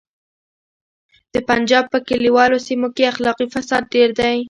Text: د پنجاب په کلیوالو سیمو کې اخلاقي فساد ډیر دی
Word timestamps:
د 1.33 1.35
پنجاب 1.49 1.85
په 1.93 1.99
کلیوالو 2.07 2.57
سیمو 2.67 2.89
کې 2.95 3.09
اخلاقي 3.11 3.45
فساد 3.53 3.83
ډیر 3.93 4.09
دی 4.19 4.35